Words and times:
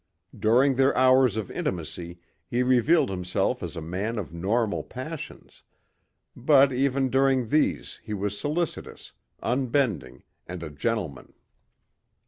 During 0.35 0.73
their 0.77 0.97
hours 0.97 1.37
of 1.37 1.51
intimacy 1.51 2.19
he 2.47 2.63
revealed 2.63 3.11
himself 3.11 3.61
as 3.61 3.75
a 3.77 3.83
man 3.83 4.17
of 4.17 4.33
normal 4.33 4.81
passions. 4.81 5.61
But 6.35 6.73
even 6.73 7.09
during 7.11 7.49
these 7.49 7.99
he 8.01 8.15
was 8.15 8.35
solicitous, 8.35 9.11
unbending 9.43 10.23
and 10.47 10.63
a 10.63 10.71
gentleman. 10.71 11.33